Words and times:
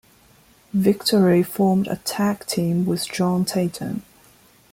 Victory 0.73 1.43
formed 1.43 1.85
a 1.85 1.97
tag 1.97 2.47
team 2.47 2.87
with 2.87 3.07
John 3.07 3.45
Tatum. 3.45 4.01